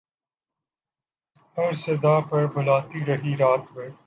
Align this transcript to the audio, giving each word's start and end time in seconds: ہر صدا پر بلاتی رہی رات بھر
ہر 1.57 1.71
صدا 1.75 2.19
پر 2.29 2.45
بلاتی 2.47 3.05
رہی 3.05 3.35
رات 3.37 3.71
بھر 3.73 3.89